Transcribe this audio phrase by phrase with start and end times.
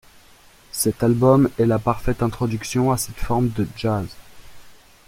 [0.71, 4.07] Cet album est la parfaite introduction à cette forme de jazz.